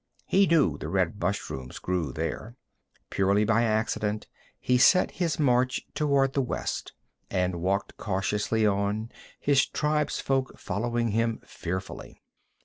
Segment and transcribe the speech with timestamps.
[0.25, 2.55] He knew the red mushrooms grew there.
[3.11, 4.25] Purely by accident
[4.59, 6.93] he set his march toward the west,
[7.29, 12.19] and walked cautiously on, his tribesfolk following him fearfully.